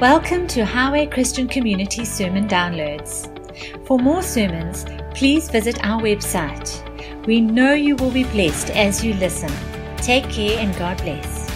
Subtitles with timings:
[0.00, 3.26] Welcome to Highway Christian Community Sermon Downloads.
[3.84, 7.26] For more sermons, please visit our website.
[7.26, 9.50] We know you will be blessed as you listen.
[9.96, 11.50] Take care and God bless.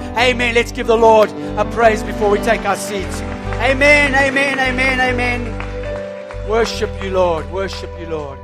[0.00, 0.56] Amen.
[0.56, 3.20] Let's give the Lord a praise before we take our seats.
[3.60, 6.50] Amen, amen, amen, amen.
[6.50, 7.48] Worship you, Lord.
[7.52, 8.40] Worship you, Lord.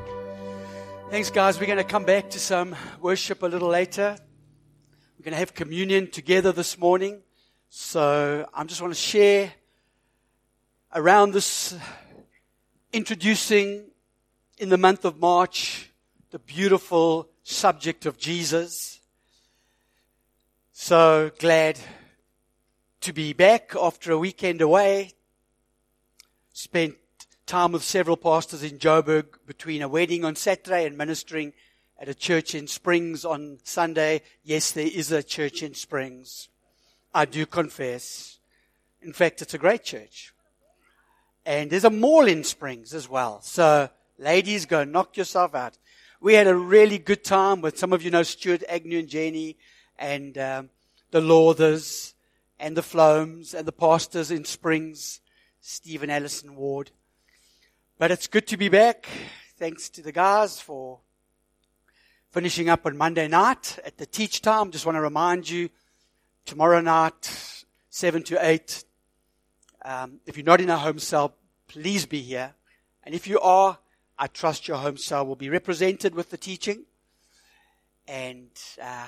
[1.10, 1.58] Thanks, guys.
[1.58, 4.16] We're going to come back to some worship a little later.
[5.24, 7.22] We're going to have communion together this morning.
[7.70, 9.54] So I just want to share
[10.94, 11.74] around this
[12.92, 13.86] introducing
[14.58, 15.90] in the month of March
[16.30, 19.00] the beautiful subject of Jesus.
[20.74, 21.78] So glad
[23.00, 25.12] to be back after a weekend away.
[26.52, 26.96] Spent
[27.46, 31.54] time with several pastors in Joburg between a wedding on Saturday and ministering
[31.98, 34.22] at a church in Springs on Sunday.
[34.42, 36.48] Yes, there is a church in Springs.
[37.12, 38.38] I do confess.
[39.02, 40.32] In fact, it's a great church.
[41.46, 43.40] And there's a mall in Springs as well.
[43.42, 45.78] So ladies, go knock yourself out.
[46.20, 49.56] We had a really good time with some of you know Stuart Agnew and Jenny
[49.98, 50.70] and um,
[51.10, 52.14] the Lawthers
[52.58, 55.20] and the Flomes and the pastors in Springs,
[55.60, 56.90] Stephen Allison Ward.
[57.98, 59.06] But it's good to be back.
[59.58, 61.00] Thanks to the guys for
[62.34, 64.72] finishing up on Monday night at the teach time.
[64.72, 65.68] Just want to remind you,
[66.44, 68.84] tomorrow night, 7 to 8.
[69.84, 71.36] Um, if you're not in a home cell,
[71.68, 72.54] please be here.
[73.04, 73.78] And if you are,
[74.18, 76.86] I trust your home cell will be represented with the teaching.
[78.08, 78.50] And
[78.82, 79.06] uh,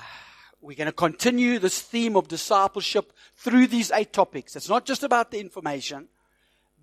[0.60, 4.54] we're going to continue this theme of discipleship through these eight topics.
[4.54, 6.06] It's not just about the information,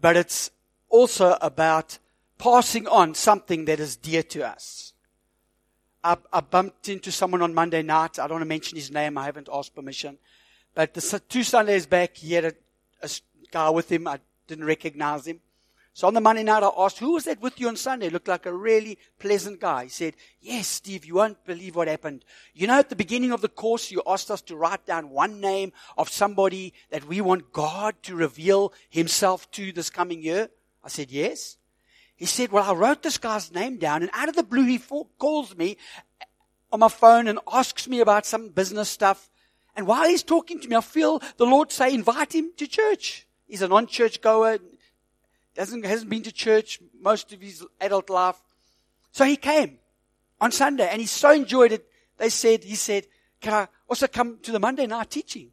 [0.01, 0.51] but it's
[0.89, 1.99] also about
[2.37, 4.92] passing on something that is dear to us.
[6.03, 8.19] I, I bumped into someone on Monday night.
[8.19, 9.17] I don't want to mention his name.
[9.17, 10.17] I haven't asked permission.
[10.75, 12.53] But the two Sundays back, he had a,
[13.01, 13.09] a
[13.51, 14.07] guy with him.
[14.07, 15.39] I didn't recognize him.
[15.95, 18.09] So on the Monday night, I asked, who was that with you on Sunday?
[18.09, 19.83] Looked like a really pleasant guy.
[19.83, 22.25] He said, yes, Steve, you won't believe what happened.
[22.55, 25.39] You know, at the beginning of the course, you asked us to write down one
[25.39, 30.49] name of somebody that we want God to reveal himself to this coming year.
[30.83, 31.57] I said, yes.
[32.15, 34.79] He said, well, I wrote this guy's name down and out of the blue, he
[35.17, 35.77] calls me
[36.71, 39.29] on my phone and asks me about some business stuff.
[39.75, 43.27] And while he's talking to me, I feel the Lord say, invite him to church.
[43.47, 44.59] He's a non-church goer,
[45.55, 48.41] doesn't, hasn't been to church most of his adult life.
[49.11, 49.79] So he came
[50.39, 51.85] on Sunday and he so enjoyed it.
[52.17, 53.07] They said, he said,
[53.41, 55.49] can I also come to the Monday night teaching?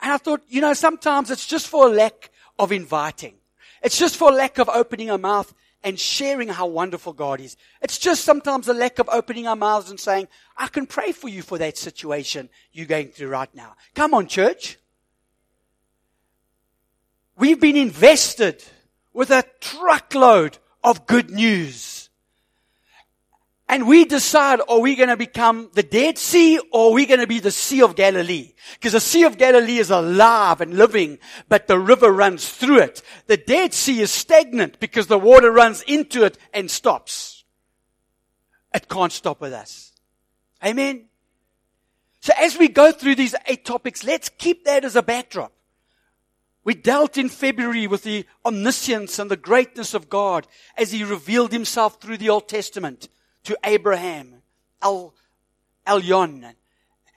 [0.00, 3.37] And I thought, you know, sometimes it's just for a lack of inviting.
[3.82, 7.56] It's just for lack of opening our mouth and sharing how wonderful God is.
[7.80, 11.28] It's just sometimes a lack of opening our mouths and saying, I can pray for
[11.28, 13.76] you for that situation you're going through right now.
[13.94, 14.78] Come on, church.
[17.36, 18.64] We've been invested
[19.12, 22.07] with a truckload of good news.
[23.70, 27.20] And we decide, are we going to become the Dead Sea or are we going
[27.20, 28.54] to be the Sea of Galilee?
[28.72, 31.18] Because the Sea of Galilee is alive and living,
[31.50, 33.02] but the river runs through it.
[33.26, 37.44] The Dead Sea is stagnant because the water runs into it and stops.
[38.72, 39.92] It can't stop with us.
[40.64, 41.04] Amen.
[42.20, 45.52] So as we go through these eight topics, let's keep that as a backdrop.
[46.64, 50.46] We dealt in February with the omniscience and the greatness of God
[50.76, 53.08] as He revealed Himself through the Old Testament
[53.48, 54.42] to Abraham,
[54.82, 55.14] El,
[55.86, 56.52] Elyon,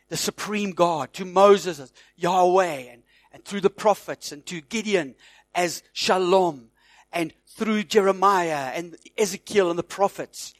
[0.07, 3.03] the supreme God, to Moses Yahweh, and,
[3.33, 5.15] and through the prophets, and to Gideon
[5.53, 6.69] as Shalom,
[7.11, 10.53] and through Jeremiah and Ezekiel and the prophets.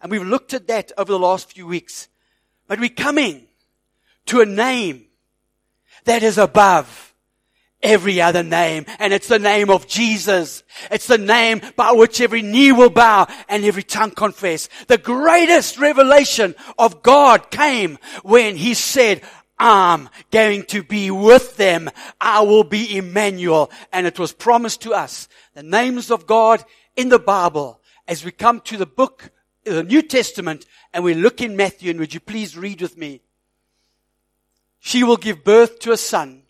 [0.00, 2.08] And we've looked at that over the last few weeks.
[2.66, 3.46] But we're coming
[4.26, 5.04] to a name
[6.02, 7.11] that is above
[7.82, 8.86] every other name.
[8.98, 10.62] And it's the name of Jesus.
[10.90, 14.68] It's the name by which every knee will bow and every tongue confess.
[14.88, 19.22] The greatest revelation of God came when he said,
[19.58, 21.90] I'm going to be with them.
[22.20, 23.70] I will be Emmanuel.
[23.92, 25.28] And it was promised to us.
[25.54, 26.64] The names of God
[26.96, 29.30] in the Bible as we come to the book,
[29.64, 33.22] the New Testament, and we look in Matthew, and would you please read with me?
[34.80, 36.42] She will give birth to a son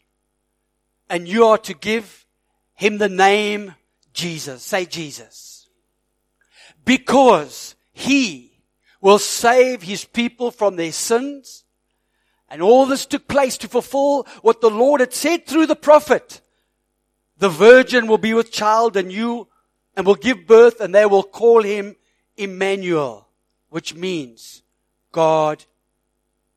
[1.09, 2.27] and you are to give
[2.75, 3.75] him the name
[4.13, 4.63] Jesus.
[4.63, 5.69] Say Jesus.
[6.85, 8.53] Because he
[9.01, 11.65] will save his people from their sins.
[12.49, 16.41] And all this took place to fulfill what the Lord had said through the prophet.
[17.39, 19.49] The virgin will be with child and you
[19.97, 21.97] and will give birth and they will call him
[22.37, 23.29] Emmanuel,
[23.71, 24.63] which means
[25.11, 25.65] God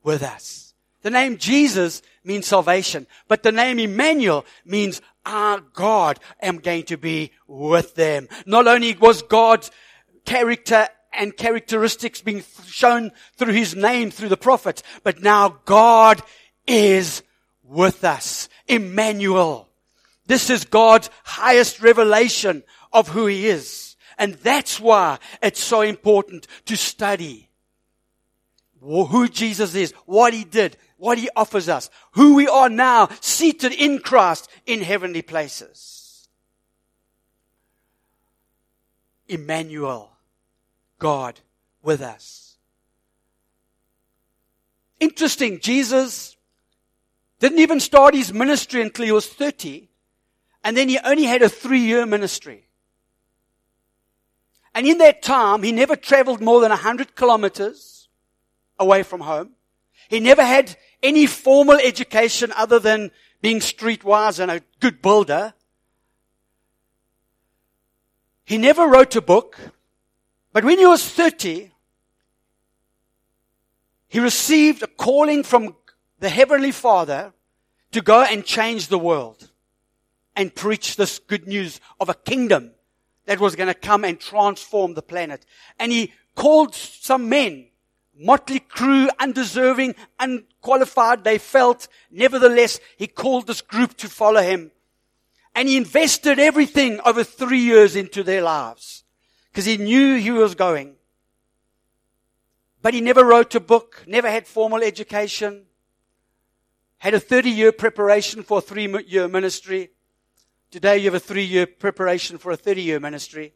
[0.03, 0.73] with us.
[1.01, 6.97] The name Jesus means salvation, but the name Emmanuel means our God am going to
[6.97, 8.27] be with them.
[8.45, 9.71] Not only was God's
[10.25, 16.21] character and characteristics being shown through his name through the prophets, but now God
[16.67, 17.23] is
[17.63, 18.49] with us.
[18.67, 19.69] Emmanuel.
[20.27, 23.95] This is God's highest revelation of who he is.
[24.17, 27.49] And that's why it's so important to study
[28.81, 33.73] who Jesus is, what he did, what he offers us, who we are now seated
[33.73, 36.27] in Christ in heavenly places.
[39.27, 40.11] Emmanuel,
[40.99, 41.39] God
[41.81, 42.57] with us.
[44.99, 46.37] Interesting, Jesus
[47.39, 49.89] didn't even start his ministry until he was 30,
[50.63, 52.67] and then he only had a three year ministry.
[54.73, 58.09] And in that time, he never traveled more than 100 kilometers
[58.77, 59.51] away from home.
[60.09, 63.11] He never had any formal education other than
[63.41, 65.53] being streetwise and a good builder.
[68.43, 69.57] He never wrote a book.
[70.53, 71.71] But when he was 30,
[74.07, 75.75] he received a calling from
[76.19, 77.33] the Heavenly Father
[77.91, 79.49] to go and change the world
[80.35, 82.71] and preach this good news of a kingdom
[83.25, 85.45] that was going to come and transform the planet.
[85.79, 87.67] And he called some men
[88.17, 91.87] motley crew, undeserving, unqualified, they felt.
[92.11, 94.71] Nevertheless, he called this group to follow him.
[95.53, 99.03] And he invested everything over three years into their lives.
[99.51, 100.95] Because he knew he was going.
[102.81, 105.65] But he never wrote a book, never had formal education,
[106.97, 109.91] had a 30 year preparation for a three year ministry.
[110.71, 113.53] Today you have a three year preparation for a 30 year ministry.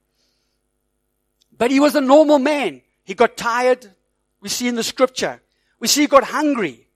[1.56, 2.82] But he was a normal man.
[3.04, 3.94] He got tired,
[4.42, 5.42] we see in the scripture.
[5.80, 6.88] We see he got hungry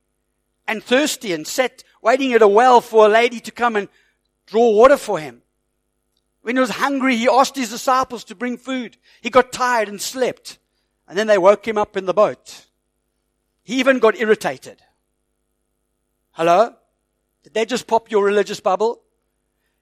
[0.68, 3.90] and thirsty and sat waiting at a well for a lady to come and
[4.45, 5.42] draw water for him.
[6.42, 8.98] When he was hungry, he asked his disciples to bring food.
[9.22, 10.60] He got tired and slept.
[11.07, 12.66] And then they woke him up in the boat.
[13.63, 14.81] He even got irritated.
[16.31, 16.75] Hello?
[17.44, 19.01] Did they just pop your religious bubble?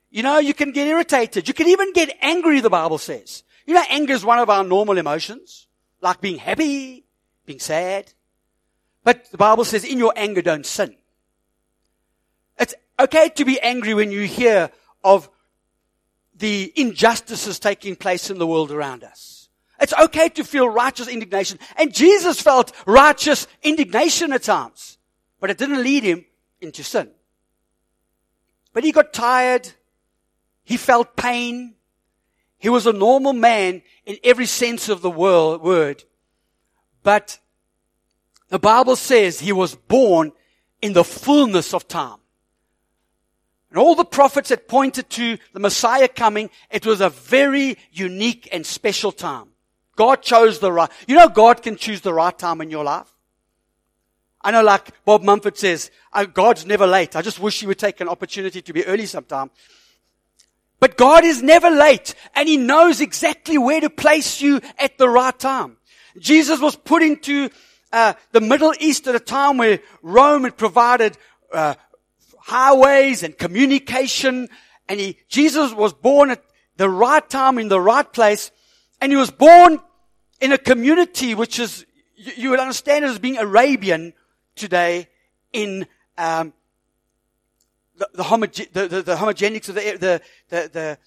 [0.09, 1.47] You know, you can get irritated.
[1.47, 3.43] You can even get angry, the Bible says.
[3.65, 5.67] You know, anger is one of our normal emotions.
[6.01, 7.05] Like being happy,
[7.51, 8.13] being sad.
[9.03, 10.95] But the Bible says, in your anger, don't sin.
[12.57, 14.71] It's okay to be angry when you hear
[15.03, 15.29] of
[16.33, 19.49] the injustices taking place in the world around us.
[19.81, 21.59] It's okay to feel righteous indignation.
[21.75, 24.97] And Jesus felt righteous indignation at times.
[25.41, 26.23] But it didn't lead him
[26.61, 27.09] into sin.
[28.71, 29.73] But he got tired.
[30.63, 31.73] He felt pain.
[32.59, 36.05] He was a normal man in every sense of the word.
[37.03, 37.39] But
[38.51, 40.33] the Bible says he was born
[40.81, 42.17] in the fullness of time.
[43.69, 48.49] And all the prophets had pointed to the Messiah coming, it was a very unique
[48.51, 49.47] and special time.
[49.95, 53.07] God chose the right, you know God can choose the right time in your life?
[54.41, 57.15] I know like Bob Mumford says, oh, God's never late.
[57.15, 59.49] I just wish he would take an opportunity to be early sometime.
[60.81, 65.07] But God is never late and he knows exactly where to place you at the
[65.07, 65.77] right time.
[66.19, 67.49] Jesus was put into
[67.91, 71.17] uh, the Middle East at a time where Rome had provided
[71.53, 71.75] uh,
[72.39, 74.49] highways and communication,
[74.87, 76.43] and he, Jesus was born at
[76.77, 78.51] the right time in the right place,
[78.99, 79.79] and he was born
[80.39, 84.13] in a community which is you, you would understand as being Arabian
[84.55, 85.07] today
[85.53, 86.53] in um,
[87.97, 90.97] the, the, homoge- the, the, the homogenics of the, the,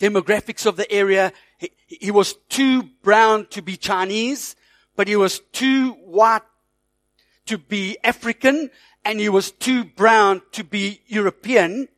[0.00, 1.32] demographics of the area.
[1.58, 4.56] He, he was too brown to be Chinese,
[5.00, 6.42] but he was too white
[7.46, 8.68] to be African,
[9.02, 11.88] and he was too brown to be European,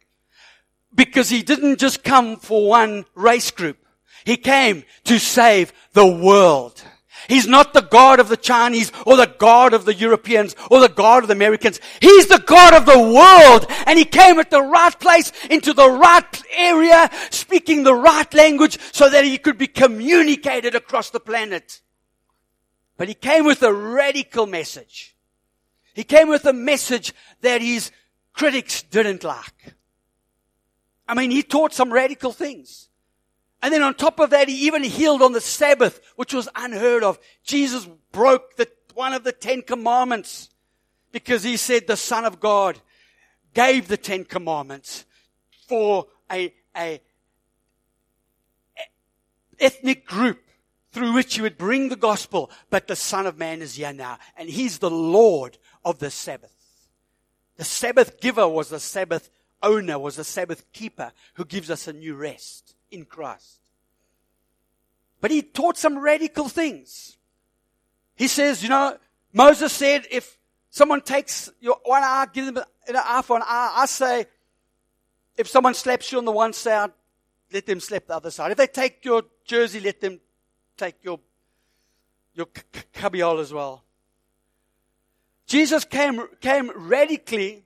[0.94, 3.76] because he didn't just come for one race group.
[4.24, 6.80] He came to save the world.
[7.26, 10.88] He's not the God of the Chinese or the God of the Europeans or the
[10.88, 11.80] God of the Americans.
[12.00, 13.66] He's the God of the world.
[13.88, 18.78] And he came at the right place into the right area, speaking the right language
[18.92, 21.80] so that he could be communicated across the planet.
[23.02, 25.16] But he came with a radical message.
[25.92, 27.90] He came with a message that his
[28.32, 29.74] critics didn't like.
[31.08, 32.90] I mean, he taught some radical things.
[33.60, 37.02] And then on top of that, he even healed on the Sabbath, which was unheard
[37.02, 37.18] of.
[37.42, 40.50] Jesus broke the, one of the Ten Commandments
[41.10, 42.78] because he said the Son of God
[43.52, 45.06] gave the Ten Commandments
[45.66, 47.00] for a, a
[49.58, 50.38] ethnic group
[50.92, 52.50] through which he would bring the gospel.
[52.70, 56.54] But the Son of Man is here now, and he's the Lord of the Sabbath.
[57.56, 59.30] The Sabbath giver was the Sabbath
[59.62, 63.60] owner, was the Sabbath keeper who gives us a new rest in Christ.
[65.20, 67.16] But he taught some radical things.
[68.16, 68.98] He says, you know,
[69.32, 70.36] Moses said, if
[70.70, 73.72] someone takes your one eye, give them an eye for an eye.
[73.76, 74.26] I say,
[75.36, 76.90] if someone slaps you on the one side,
[77.52, 78.50] let them slap the other side.
[78.50, 80.20] If they take your jersey, let them
[80.76, 81.20] take your,
[82.34, 82.46] your
[82.92, 83.84] cubbyhole as well.
[85.46, 87.64] Jesus came, came radically,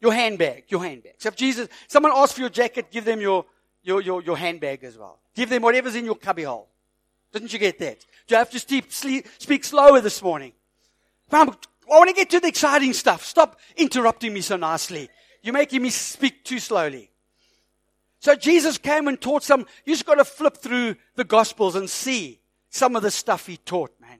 [0.00, 1.14] your handbag, your handbag.
[1.18, 3.44] So if Jesus, someone asks for your jacket, give them your,
[3.82, 5.18] your, your, your handbag as well.
[5.34, 6.66] Give them whatever's in your cubbyhole.
[7.32, 8.00] Didn't you get that?
[8.26, 10.52] Do you have to speak, speak slower this morning?
[11.32, 13.24] I want to get to the exciting stuff.
[13.24, 15.08] Stop interrupting me so nicely.
[15.42, 17.10] You're making me speak too slowly.
[18.26, 19.66] So Jesus came and taught some.
[19.84, 22.40] You just got to flip through the Gospels and see
[22.70, 24.18] some of the stuff he taught, man.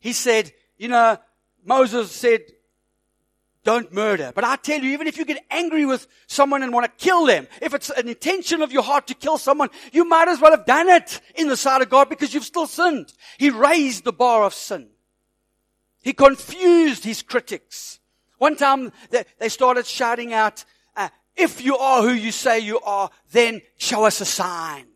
[0.00, 1.18] He said, you know,
[1.64, 2.40] Moses said,
[3.62, 4.32] don't murder.
[4.34, 7.26] But I tell you, even if you get angry with someone and want to kill
[7.26, 10.50] them, if it's an intention of your heart to kill someone, you might as well
[10.50, 13.12] have done it in the sight of God because you've still sinned.
[13.38, 14.88] He raised the bar of sin.
[16.02, 18.00] He confused his critics.
[18.38, 18.90] One time
[19.38, 20.64] they started shouting out,
[21.36, 24.86] if you are who you say you are, then show us a sign.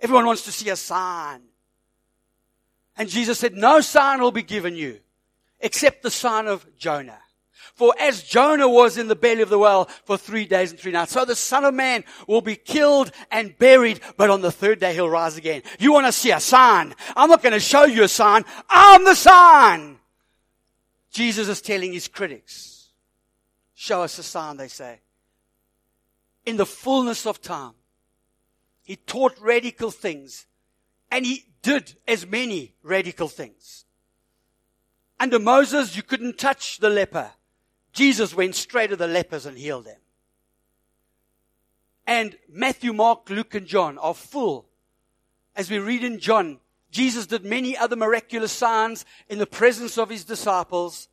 [0.00, 1.42] Everyone wants to see a sign.
[2.96, 5.00] And Jesus said, no sign will be given you
[5.60, 7.18] except the sign of Jonah.
[7.74, 10.92] For as Jonah was in the belly of the whale for three days and three
[10.92, 14.78] nights, so the son of man will be killed and buried, but on the third
[14.78, 15.62] day he'll rise again.
[15.80, 16.94] You want to see a sign?
[17.16, 18.44] I'm not going to show you a sign.
[18.68, 19.98] I'm the sign.
[21.10, 22.90] Jesus is telling his critics,
[23.74, 25.00] show us a sign, they say
[26.46, 27.74] in the fullness of time.
[28.82, 30.46] He taught radical things
[31.10, 33.84] and he did as many radical things.
[35.18, 37.30] Under Moses, you couldn't touch the leper.
[37.92, 39.98] Jesus went straight to the lepers and healed them.
[42.06, 44.66] And Matthew, Mark, Luke, and John are full.
[45.56, 46.58] As we read in John,
[46.90, 51.08] Jesus did many other miraculous signs in the presence of his disciples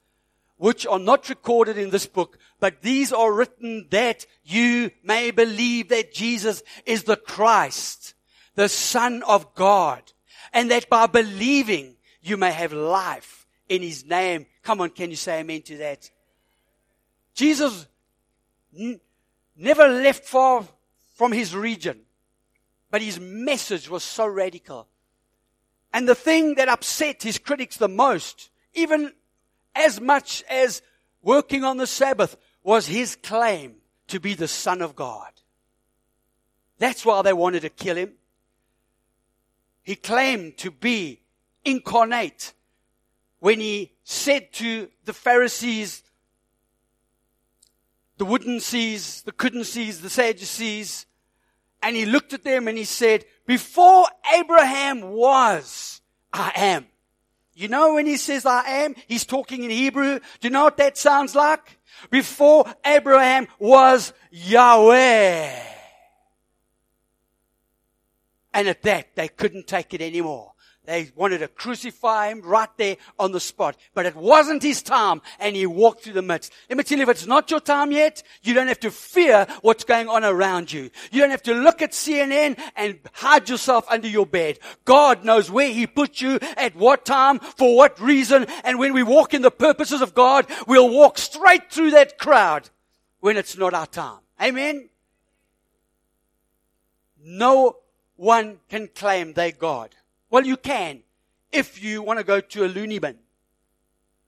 [0.61, 5.89] which are not recorded in this book, but these are written that you may believe
[5.89, 8.13] that Jesus is the Christ,
[8.53, 10.03] the Son of God,
[10.53, 14.45] and that by believing you may have life in His name.
[14.61, 16.11] Come on, can you say amen to that?
[17.33, 17.87] Jesus
[18.77, 18.99] n-
[19.57, 20.63] never left far
[21.15, 22.01] from His region,
[22.91, 24.87] but His message was so radical.
[25.91, 29.11] And the thing that upset His critics the most, even
[29.75, 30.81] as much as
[31.21, 33.75] working on the Sabbath was his claim
[34.07, 35.31] to be the Son of God.
[36.77, 38.13] That's why they wanted to kill him.
[39.83, 41.21] He claimed to be
[41.63, 42.53] incarnate
[43.39, 46.03] when he said to the Pharisees,
[48.17, 51.07] the wouldn't sees, the couldn't sees, the Sadducees,
[51.81, 56.01] and he looked at them and he said, before Abraham was,
[56.31, 56.85] I am.
[57.61, 60.17] You know when he says I am, he's talking in Hebrew.
[60.17, 61.77] Do you know what that sounds like?
[62.09, 65.59] Before Abraham was Yahweh.
[68.51, 70.50] And at that, they couldn't take it anymore.
[70.85, 73.77] They wanted to crucify him right there on the spot.
[73.93, 76.51] But it wasn't his time and he walked through the midst.
[76.69, 79.45] Let me tell you, if it's not your time yet, you don't have to fear
[79.61, 80.89] what's going on around you.
[81.11, 84.57] You don't have to look at CNN and hide yourself under your bed.
[84.83, 88.47] God knows where he put you, at what time, for what reason.
[88.63, 92.69] And when we walk in the purposes of God, we'll walk straight through that crowd
[93.19, 94.19] when it's not our time.
[94.41, 94.89] Amen?
[97.23, 97.77] No
[98.15, 99.95] one can claim they God
[100.31, 101.03] well, you can
[101.51, 103.17] if you want to go to a loony bin.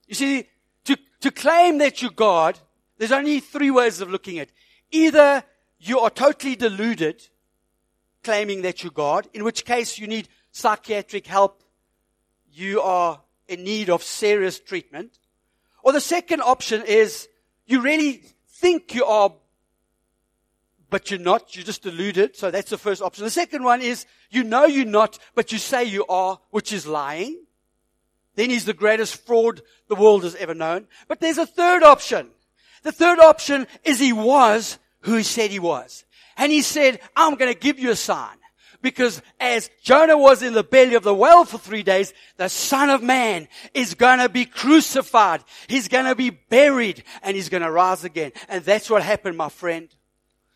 [0.07, 0.47] You see,
[0.83, 2.59] to, to claim that you're God,
[2.97, 4.53] there's only three ways of looking at it.
[4.91, 5.43] Either
[5.79, 7.27] you are totally deluded,
[8.23, 11.63] claiming that you're God, in which case you need psychiatric help,
[12.51, 15.17] you are in need of serious treatment.
[15.83, 17.27] Or the second option is
[17.65, 19.33] you really think you are
[20.93, 21.55] but you're not.
[21.55, 22.35] You're just deluded.
[22.35, 23.23] So that's the first option.
[23.23, 26.85] The second one is you know you're not, but you say you are, which is
[26.85, 27.45] lying.
[28.35, 30.85] Then he's the greatest fraud the world has ever known.
[31.07, 32.29] But there's a third option.
[32.83, 36.05] The third option is he was who he said he was.
[36.37, 38.37] And he said, I'm going to give you a sign.
[38.83, 42.91] Because as Jonah was in the belly of the whale for three days, the son
[42.91, 45.43] of man is going to be crucified.
[45.65, 48.31] He's going to be buried and he's going to rise again.
[48.47, 49.89] And that's what happened, my friend.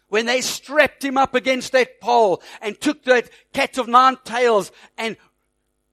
[0.09, 4.71] When they strapped him up against that pole and took that cat of nine tails
[4.97, 5.17] and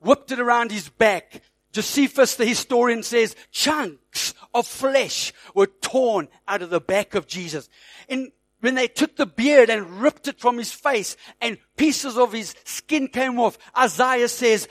[0.00, 1.42] whipped it around his back,
[1.72, 7.68] Josephus, the historian says, chunks of flesh were torn out of the back of Jesus.
[8.08, 8.30] And
[8.60, 12.54] when they took the beard and ripped it from his face and pieces of his
[12.64, 14.68] skin came off, Isaiah says,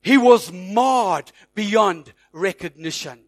[0.00, 3.23] he was marred beyond recognition.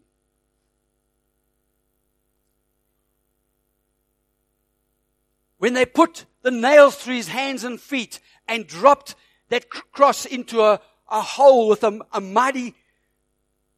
[5.57, 9.15] When they put the nails through his hands and feet and dropped
[9.49, 12.75] that cross into a, a hole with a, a mighty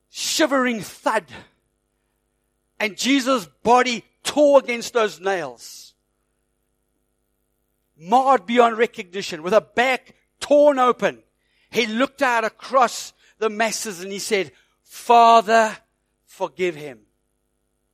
[0.10, 1.26] shivering thud,
[2.80, 5.94] and Jesus' body tore against those nails,
[7.98, 11.20] marred beyond recognition, with a back torn open,
[11.70, 14.52] he looked out across the masses and he said,
[14.84, 15.78] Father,
[16.26, 17.00] forgive him.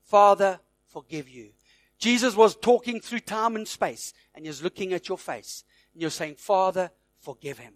[0.03, 1.49] Father, forgive you.
[1.97, 6.11] Jesus was talking through time and space and he's looking at your face and you're
[6.11, 7.73] saying, Father, forgive him.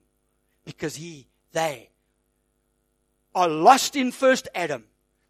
[0.66, 1.90] Because he, they
[3.34, 4.84] are lost in first Adam.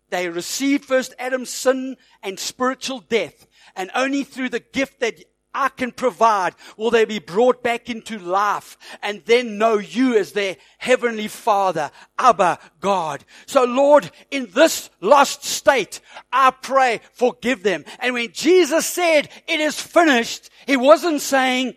[0.09, 3.45] They received first Adam's sin and spiritual death.
[3.75, 5.23] And only through the gift that
[5.59, 10.31] I can provide will they be brought back into life and then know you as
[10.31, 13.25] their heavenly father, Abba, God.
[13.45, 15.99] So Lord, in this lost state,
[16.31, 17.83] I pray, forgive them.
[17.99, 21.75] And when Jesus said, it is finished, he wasn't saying,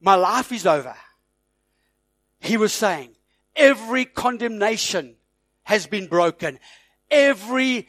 [0.00, 0.96] my life is over.
[2.40, 3.14] He was saying,
[3.54, 5.14] every condemnation
[5.62, 6.58] has been broken.
[7.08, 7.88] Every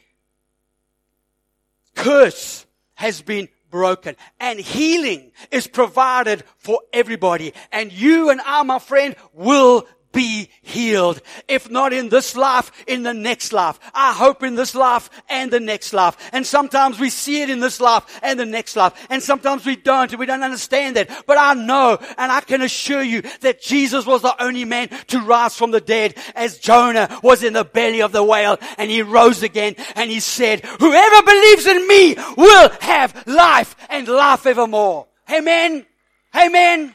[1.96, 4.16] curse has been broken.
[4.40, 7.54] And healing is provided for everybody.
[7.72, 11.20] And you and I, my friend, will be healed.
[11.48, 13.78] If not in this life, in the next life.
[13.94, 16.16] I hope in this life and the next life.
[16.32, 18.94] And sometimes we see it in this life and the next life.
[19.10, 21.10] And sometimes we don't and we don't understand that.
[21.26, 25.20] But I know and I can assure you that Jesus was the only man to
[25.20, 29.02] rise from the dead as Jonah was in the belly of the whale and he
[29.02, 35.06] rose again and he said, whoever believes in me will have life and life evermore.
[35.30, 35.86] Amen.
[36.34, 36.94] Amen.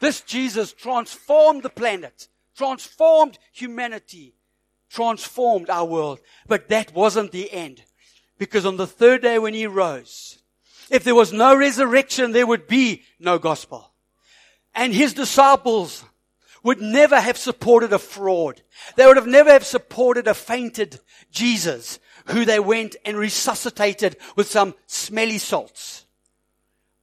[0.00, 4.34] This Jesus transformed the planet, transformed humanity,
[4.88, 6.20] transformed our world.
[6.46, 7.82] But that wasn't the end.
[8.38, 10.38] Because on the third day when he rose,
[10.90, 13.92] if there was no resurrection, there would be no gospel.
[14.74, 16.04] And his disciples
[16.62, 18.62] would never have supported a fraud.
[18.96, 24.50] They would have never have supported a fainted Jesus who they went and resuscitated with
[24.50, 26.06] some smelly salts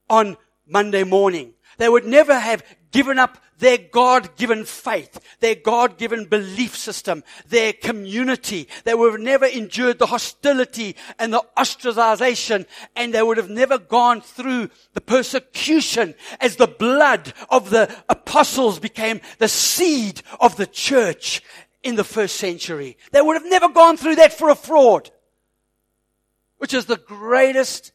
[0.08, 1.52] on Monday morning.
[1.78, 8.68] They would never have given up their God-given faith, their God-given belief system, their community.
[8.84, 13.78] They would have never endured the hostility and the ostracization and they would have never
[13.78, 20.66] gone through the persecution as the blood of the apostles became the seed of the
[20.66, 21.42] church
[21.82, 22.96] in the first century.
[23.12, 25.10] They would have never gone through that for a fraud,
[26.58, 27.92] which is the greatest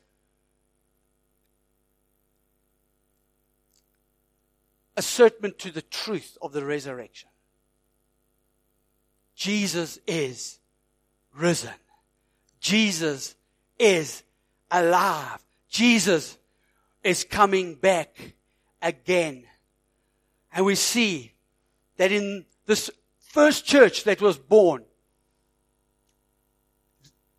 [4.98, 7.30] assertment to the truth of the resurrection.
[9.36, 10.60] Jesus is
[11.36, 11.74] risen.
[12.60, 13.36] Jesus
[13.80, 14.24] is
[14.70, 15.40] alive.
[15.70, 16.38] Jesus
[17.04, 18.34] is coming back
[18.82, 19.44] again.
[20.54, 21.32] And we see
[21.98, 24.84] that in this first church that was born,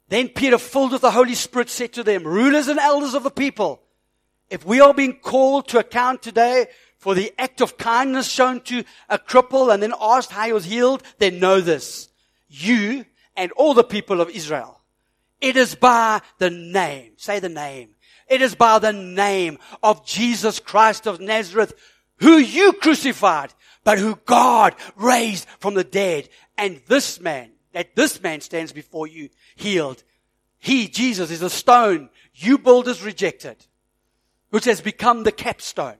[0.09, 3.31] then Peter, filled with the Holy Spirit, said to them, rulers and elders of the
[3.31, 3.81] people,
[4.51, 6.67] if we are being called to account today
[7.03, 10.65] for the act of kindness shown to a cripple and then asked how he was
[10.65, 12.09] healed, then know this.
[12.49, 13.05] You
[13.37, 14.81] and all the people of Israel.
[15.41, 17.97] It is by the name, say the name.
[18.29, 21.75] It is by the name of Jesus Christ of Nazareth,
[22.19, 26.29] who you crucified, but who God raised from the dead.
[26.57, 30.05] And this man, that this man stands before you, healed.
[30.61, 33.57] He, Jesus, is a stone you builders rejected,
[34.51, 35.97] which has become the capstone.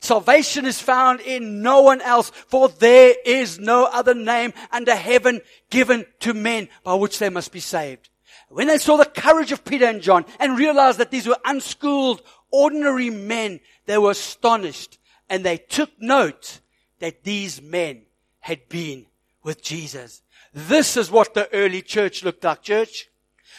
[0.00, 5.40] Salvation is found in no one else, for there is no other name under heaven
[5.68, 8.08] given to men by which they must be saved.
[8.48, 12.22] When they saw the courage of Peter and John and realized that these were unschooled,
[12.50, 16.60] ordinary men, they were astonished and they took note
[16.98, 18.02] that these men
[18.40, 19.06] had been
[19.44, 20.22] with Jesus.
[20.52, 23.08] This is what the early church looked like, church.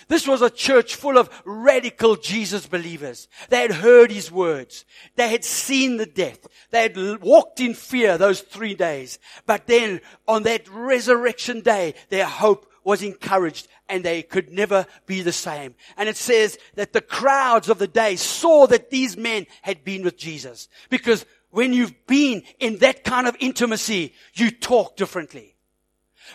[0.07, 3.27] This was a church full of radical Jesus believers.
[3.49, 4.85] They had heard his words.
[5.15, 6.47] They had seen the death.
[6.69, 9.19] They had walked in fear those three days.
[9.45, 15.21] But then on that resurrection day, their hope was encouraged and they could never be
[15.21, 15.75] the same.
[15.97, 20.03] And it says that the crowds of the day saw that these men had been
[20.03, 20.67] with Jesus.
[20.89, 25.55] Because when you've been in that kind of intimacy, you talk differently.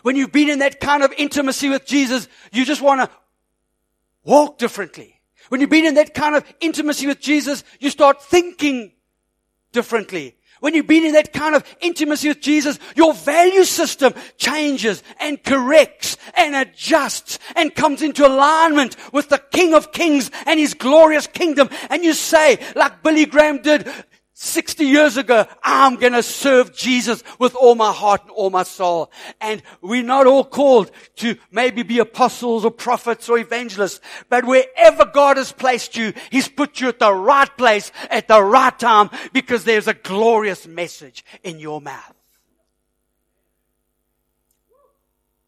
[0.02, 3.16] When you've been in that kind of intimacy with Jesus, you just want to
[4.26, 5.20] walk differently.
[5.48, 8.92] When you've been in that kind of intimacy with Jesus, you start thinking
[9.72, 10.36] differently.
[10.60, 15.42] When you've been in that kind of intimacy with Jesus, your value system changes and
[15.42, 21.26] corrects and adjusts and comes into alignment with the King of Kings and His glorious
[21.26, 21.68] kingdom.
[21.90, 23.86] And you say, like Billy Graham did,
[24.38, 28.64] 60 years ago, I'm going to serve Jesus with all my heart and all my
[28.64, 29.10] soul.
[29.40, 35.06] And we're not all called to maybe be apostles or prophets or evangelists, but wherever
[35.06, 39.08] God has placed you, He's put you at the right place at the right time
[39.32, 42.14] because there's a glorious message in your mouth.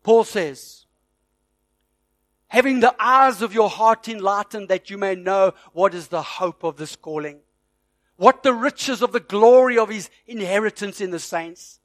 [0.02, 0.86] Paul says,
[2.46, 6.64] having the eyes of your heart enlightened that you may know what is the hope
[6.64, 7.40] of this calling
[8.18, 11.80] what the riches of the glory of his inheritance in the saints,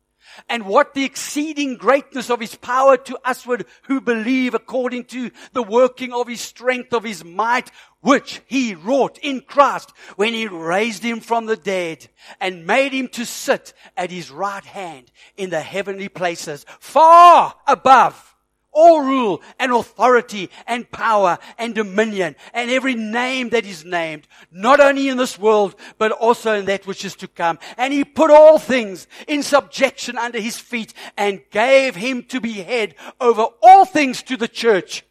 [0.50, 5.62] and what the exceeding greatness of his power to usward who believe according to the
[5.62, 7.70] working of his strength of his might,
[8.02, 12.08] which he wrought in Christ when he raised him from the dead
[12.42, 18.33] and made him to sit at his right hand in the heavenly places, far above
[18.74, 24.80] all rule and authority and power and dominion and every name that is named, not
[24.80, 27.60] only in this world, but also in that which is to come.
[27.78, 32.54] And he put all things in subjection under his feet and gave him to be
[32.54, 35.06] head over all things to the church,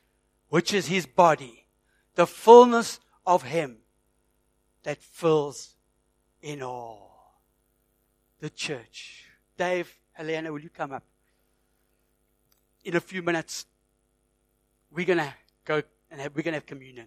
[0.48, 1.66] which is his body,
[2.14, 3.78] the fullness of him
[4.82, 5.74] that fills
[6.40, 7.40] in all.
[8.40, 9.26] The church.
[9.56, 11.04] Dave, Helena, will you come up?
[12.84, 13.66] In a few minutes,
[14.90, 17.06] we're going to go and have, we're going to have communion.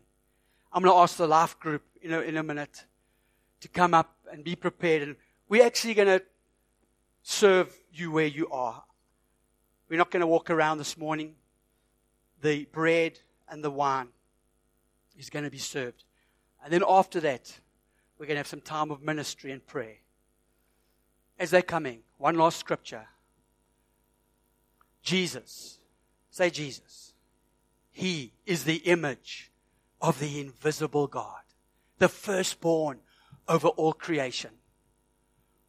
[0.71, 2.85] I'm going to ask the life group in a, in a minute
[3.61, 5.03] to come up and be prepared.
[5.03, 5.15] And
[5.47, 6.21] we're actually going to
[7.23, 8.83] serve you where you are.
[9.89, 11.35] We're not going to walk around this morning.
[12.41, 14.07] The bread and the wine
[15.17, 16.03] is going to be served.
[16.63, 17.59] And then after that,
[18.17, 19.97] we're going to have some time of ministry and prayer.
[21.37, 23.07] As they're coming, one last scripture.
[25.05, 25.79] Jesus.
[26.29, 27.13] Say Jesus.
[27.91, 29.51] He is the image
[30.01, 31.39] of the invisible God,
[31.99, 32.99] the firstborn
[33.47, 34.51] over all creation.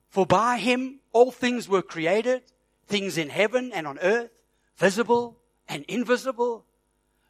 [0.09, 2.42] For by him all things were created,
[2.88, 4.42] things in heaven and on earth,
[4.77, 6.64] visible and invisible,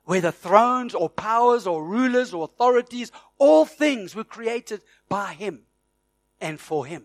[0.04, 5.62] whether thrones or powers or rulers or authorities, all things were created by him
[6.40, 7.04] and for him.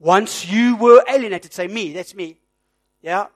[0.00, 2.38] once you were alienated, say me, that's me.
[3.02, 3.26] Yeah.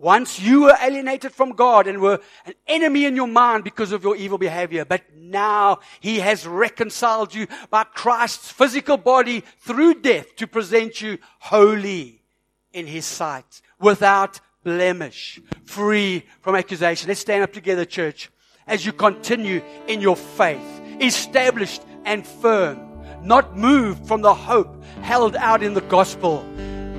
[0.00, 4.02] Once you were alienated from God and were an enemy in your mind because of
[4.02, 10.36] your evil behavior, but now He has reconciled you by Christ's physical body through death
[10.36, 12.22] to present you holy
[12.72, 17.08] in His sight, without blemish, free from accusation.
[17.08, 18.30] Let's stand up together, church,
[18.66, 22.87] as you continue in your faith, established and firm
[23.22, 26.44] not moved from the hope held out in the gospel.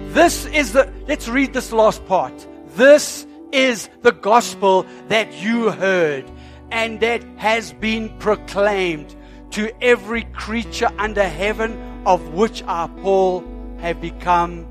[0.09, 2.33] This is the, let's read this last part.
[2.75, 6.29] This is the gospel that you heard
[6.71, 9.15] and that has been proclaimed
[9.51, 13.43] to every creature under heaven of which I, Paul,
[13.79, 14.67] have become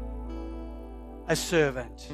[1.27, 2.09] a servant.